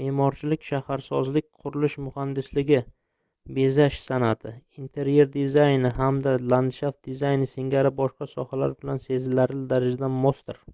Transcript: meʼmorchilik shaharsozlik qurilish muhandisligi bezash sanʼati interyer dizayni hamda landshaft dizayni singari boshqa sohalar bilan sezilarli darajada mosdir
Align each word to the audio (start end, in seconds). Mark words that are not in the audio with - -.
meʼmorchilik 0.00 0.62
shaharsozlik 0.68 1.46
qurilish 1.64 1.96
muhandisligi 2.04 2.78
bezash 3.58 3.98
sanʼati 4.06 4.54
interyer 4.84 5.30
dizayni 5.36 5.92
hamda 6.00 6.34
landshaft 6.54 6.98
dizayni 7.12 7.52
singari 7.58 7.94
boshqa 8.02 8.30
sohalar 8.38 8.76
bilan 8.80 9.04
sezilarli 9.10 9.62
darajada 9.76 10.14
mosdir 10.18 10.64